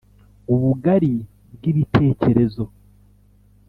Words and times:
ubugari 0.53 1.13
bwi'bitekerezo 1.55 2.63